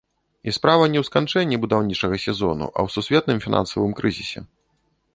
І 0.51 0.53
справа 0.55 0.87
не 0.93 0.99
ў 1.01 1.09
сканчэнні 1.09 1.59
будаўнічага 1.65 2.15
сезону, 2.25 2.65
а 2.77 2.89
ў 2.89 2.97
сусветным 2.97 3.37
фінансавым 3.49 3.91
крызісе. 4.01 4.39